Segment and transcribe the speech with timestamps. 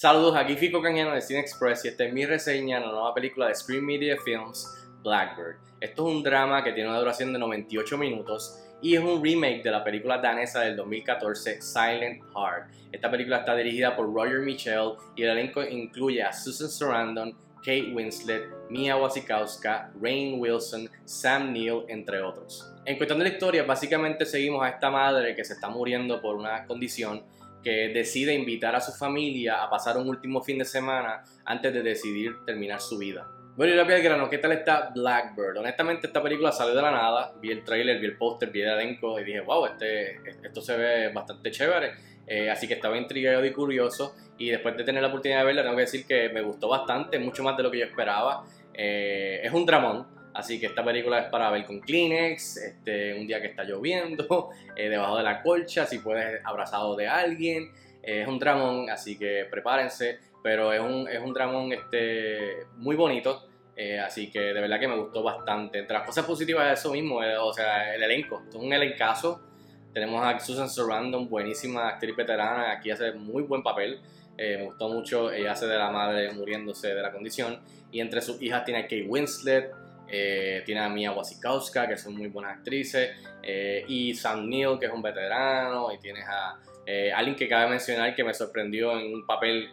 [0.00, 3.12] Saludos, aquí Fico Cañano de Cine Express y esta es mi reseña de la nueva
[3.12, 5.56] película de Screen Media Films, Blackbird.
[5.78, 9.62] Esto es un drama que tiene una duración de 98 minutos y es un remake
[9.62, 12.70] de la película danesa del 2014 Silent Heart.
[12.90, 17.92] Esta película está dirigida por Roger Michel y el elenco incluye a Susan Sarandon, Kate
[17.92, 22.72] Winslet, Mia Wasikowska, Rain Wilson, Sam Neill, entre otros.
[22.86, 26.36] En cuestión de la historia, básicamente seguimos a esta madre que se está muriendo por
[26.36, 27.22] una condición
[27.62, 31.82] que decide invitar a su familia a pasar un último fin de semana antes de
[31.82, 33.26] decidir terminar su vida.
[33.56, 35.58] Bueno, y la piel grano, ¿qué tal está Blackbird?
[35.58, 37.34] Honestamente, esta película salió de la nada.
[37.42, 40.76] Vi el trailer, vi el póster, vi el elenco y dije, wow, este, esto se
[40.76, 41.92] ve bastante chévere.
[42.26, 44.14] Eh, así que estaba intrigado y curioso.
[44.38, 47.18] Y después de tener la oportunidad de verla, tengo que decir que me gustó bastante,
[47.18, 48.44] mucho más de lo que yo esperaba.
[48.72, 53.26] Eh, es un dramón Así que esta película es para ver con Kleenex, este, un
[53.26, 57.72] día que está lloviendo, eh, debajo de la colcha, si puedes abrazado de alguien.
[58.02, 62.96] Eh, es un dramón, así que prepárense, pero es un, es un dramón este, muy
[62.96, 63.46] bonito.
[63.76, 65.78] Eh, así que de verdad que me gustó bastante.
[65.78, 68.42] Entre las cosas positivas es eso mismo, o sea, el elenco.
[68.48, 69.40] es un elencazo.
[69.92, 74.00] Tenemos a Susan Sarandon, buenísima actriz veterana, aquí hace muy buen papel.
[74.36, 77.58] me gustó mucho, ella hace de la madre muriéndose de la condición.
[77.90, 79.72] Y entre sus hijas tiene a Kate Winslet,
[80.10, 83.10] eh, tiene a Mia Wasikowska, que son muy buenas actrices,
[83.42, 87.70] eh, y Sam Neill, que es un veterano, y tienes a eh, alguien que cabe
[87.70, 89.68] mencionar que me sorprendió en un papel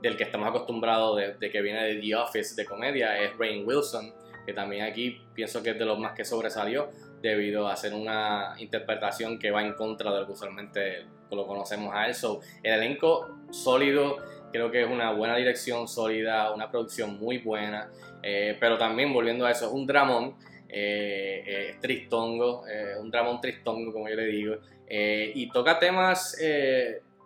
[0.00, 4.12] del que estamos acostumbrados de, que viene de The Office de comedia, es Rain Wilson,
[4.46, 6.90] que también aquí pienso que es de los más que sobresalió
[7.22, 11.94] debido a hacer una interpretación que va en contra de lo que usualmente lo conocemos
[11.94, 12.14] a él.
[12.62, 14.18] el elenco sólido,
[14.54, 17.90] creo que es una buena dirección sólida, una producción muy buena.
[18.22, 20.36] Eh, pero también volviendo a eso, es un dramón
[20.68, 24.56] eh, eh tristongo, eh, un dramón tristongo como yo le digo,
[24.88, 26.36] y toca temas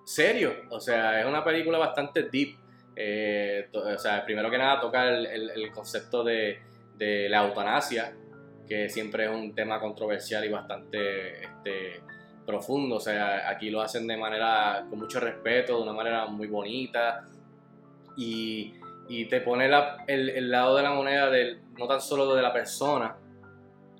[0.04, 2.56] serios, o sea, es una película bastante deep.
[3.74, 6.60] o sea, primero que nada toca el, concepto de,
[6.96, 8.14] de, la eutanasia,
[8.66, 12.00] que siempre es un tema controversial y bastante este,
[12.48, 16.46] profundo, o sea, aquí lo hacen de manera, con mucho respeto, de una manera muy
[16.46, 17.28] bonita,
[18.16, 18.72] y
[19.26, 19.70] te pone
[20.06, 23.16] el, lado de la moneda del, no tan solo de la persona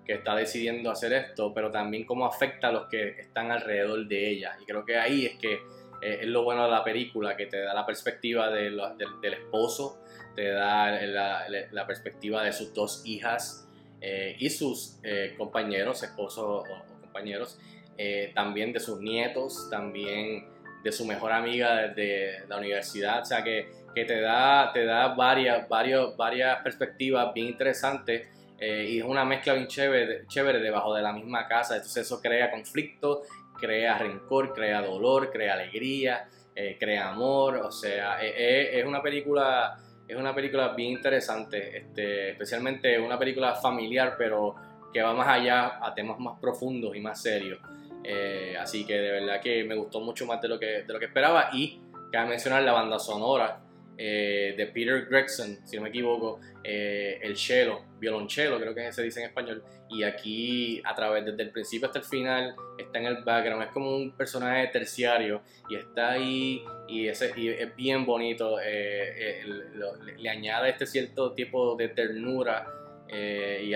[0.09, 4.31] que está decidiendo hacer esto, pero también cómo afecta a los que están alrededor de
[4.31, 4.57] ella.
[4.61, 5.53] Y creo que ahí es que
[6.01, 8.81] eh, es lo bueno de la película, que te da la perspectiva del
[9.23, 10.03] esposo,
[10.35, 10.91] te da
[11.71, 13.69] la, perspectiva de sus dos hijas
[14.01, 16.65] eh, y sus eh, compañeros, esposos o,
[17.03, 17.59] compañeros,
[18.35, 20.47] también de sus nietos, también
[20.85, 23.23] de su mejor amiga de la universidad.
[23.23, 28.87] O sea que que te da, te da varias, varios, varias perspectivas bien interesantes eh,
[28.91, 31.77] y es una mezcla bien chévere, chévere debajo de la misma casa.
[31.77, 33.23] Entonces eso crea conflicto,
[33.59, 37.57] crea rencor, crea dolor, crea alegría, eh, crea amor.
[37.57, 43.55] O sea, eh, es una película es una película bien interesante, este, especialmente una película
[43.57, 44.55] familiar, pero
[44.91, 47.59] que va más allá a temas más profundos y más serios.
[48.59, 51.07] Así que de verdad que me gustó mucho más de lo que, de lo que
[51.07, 53.61] esperaba y cabe mencionar la banda sonora
[54.01, 59.03] eh, de Peter Gregson, si no me equivoco, eh, el cello, violonchelo, creo que se
[59.03, 59.65] dice en español.
[59.91, 63.65] Y aquí, a través desde el principio hasta el final, está en el background.
[63.65, 67.35] Es como un personaje terciario y está ahí y, es
[67.77, 68.59] bien bonito.
[68.65, 69.43] Eh,
[70.17, 72.69] le, añade este cierto tipo de ternura
[73.11, 73.75] y,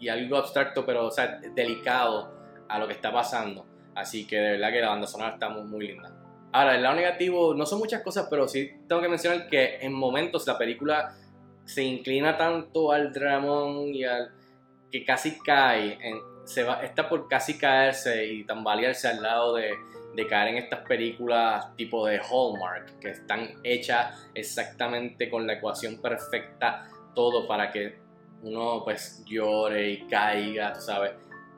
[0.00, 2.32] y, algo abstracto, pero o sea, delicado
[2.68, 3.66] a lo que está pasando.
[3.94, 6.12] Así que de verdad que la banda sonora está muy, linda.
[6.52, 9.92] Ahora, el lado negativo no son muchas cosas, pero sí tengo que mencionar que en
[9.92, 11.14] momentos la película
[11.64, 14.30] se inclina tanto al dramón y al
[14.90, 15.98] que casi cae,
[16.44, 19.72] se va, está por casi caerse y tambalearse al lado de,
[20.14, 26.00] de caer en estas películas tipo de Hallmark, que están hechas exactamente con la ecuación
[26.00, 27.98] perfecta, todo para que
[28.42, 31.12] uno pues llore y caiga, tú sabes.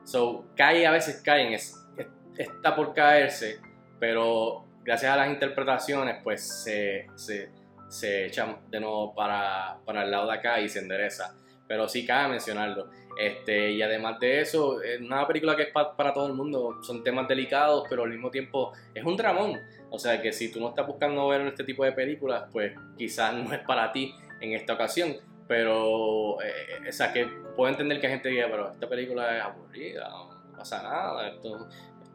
[0.09, 1.87] So, cae a veces caen, es,
[2.35, 3.59] está por caerse,
[3.99, 7.51] pero gracias a las interpretaciones, pues se, se,
[7.87, 11.35] se echan de nuevo para, para, el lado de acá y se endereza.
[11.67, 12.89] Pero sí cabe mencionarlo.
[13.19, 16.81] Este, y además de eso, es una película que es para todo el mundo.
[16.81, 19.59] Son temas delicados, pero al mismo tiempo es un dramón.
[19.91, 23.35] O sea que si tú no estás buscando ver este tipo de películas, pues quizás
[23.35, 25.17] no es para ti en esta ocasión.
[25.49, 27.25] Pero, eh, o sea, que
[27.55, 31.67] puedo entender que hay gente diga, pero esta película es aburrida, no pasa nada, esto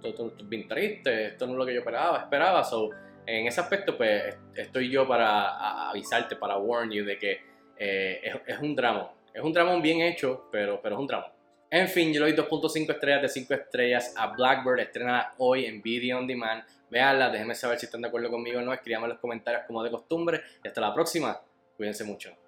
[0.09, 2.65] esto, es bien triste, esto no es lo que yo esperaba, esperaba.
[2.65, 2.91] So,
[3.27, 7.41] en ese aspecto, pues estoy yo para avisarte, para warn you de que
[7.77, 9.11] eh, es, un drama.
[9.33, 11.33] Es un drama bien hecho, pero, pero es un drama.
[11.71, 15.83] En fin, yo le doy 2.5 estrellas de 5 estrellas a Blackbird, estrenada hoy en
[15.83, 16.63] Video On Demand.
[16.89, 19.83] Veanla, déjenme saber si están de acuerdo conmigo o no, escriban en los comentarios como
[19.83, 21.41] de costumbre y hasta la próxima.
[21.77, 22.44] Cuídense mucho.